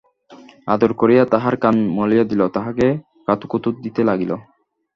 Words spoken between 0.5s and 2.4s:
আদর করিয়া তাহার কান মলিয়া